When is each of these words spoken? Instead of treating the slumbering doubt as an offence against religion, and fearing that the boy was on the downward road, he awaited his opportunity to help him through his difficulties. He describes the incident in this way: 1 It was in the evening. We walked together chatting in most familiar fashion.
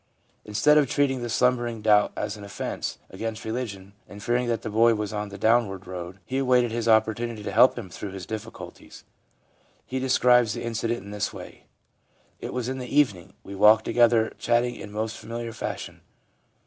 Instead 0.45 0.79
of 0.79 0.89
treating 0.89 1.21
the 1.21 1.29
slumbering 1.29 1.79
doubt 1.79 2.11
as 2.15 2.35
an 2.35 2.43
offence 2.43 2.97
against 3.11 3.45
religion, 3.45 3.93
and 4.09 4.23
fearing 4.23 4.47
that 4.47 4.63
the 4.63 4.69
boy 4.71 4.95
was 4.95 5.13
on 5.13 5.29
the 5.29 5.37
downward 5.37 5.85
road, 5.85 6.17
he 6.25 6.39
awaited 6.39 6.71
his 6.71 6.87
opportunity 6.87 7.43
to 7.43 7.51
help 7.51 7.77
him 7.77 7.87
through 7.87 8.09
his 8.09 8.25
difficulties. 8.25 9.03
He 9.85 9.99
describes 9.99 10.53
the 10.53 10.63
incident 10.63 11.03
in 11.03 11.11
this 11.11 11.31
way: 11.31 11.65
1 12.39 12.47
It 12.49 12.53
was 12.53 12.67
in 12.67 12.79
the 12.79 12.87
evening. 12.87 13.33
We 13.43 13.53
walked 13.53 13.85
together 13.85 14.33
chatting 14.39 14.73
in 14.73 14.91
most 14.91 15.19
familiar 15.19 15.53
fashion. 15.53 16.01